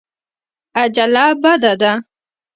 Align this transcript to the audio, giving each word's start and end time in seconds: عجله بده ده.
عجله 0.81 1.25
بده 1.41 1.71
ده. 1.81 1.91